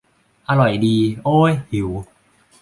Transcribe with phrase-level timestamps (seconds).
[0.49, 1.89] อร่อยดี โอ้ย หิว